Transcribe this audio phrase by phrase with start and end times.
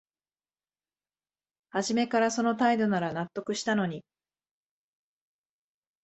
[1.69, 4.03] はじめからその態度なら納得したのに